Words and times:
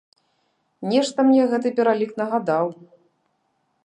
Нешта 0.93 1.25
мне 1.27 1.43
гэты 1.51 1.71
пералік 1.79 2.11
нагадаў. 2.21 2.65